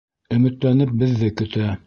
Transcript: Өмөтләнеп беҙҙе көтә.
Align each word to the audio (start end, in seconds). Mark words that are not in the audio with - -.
Өмөтләнеп 0.37 0.97
беҙҙе 1.03 1.31
көтә. 1.43 1.73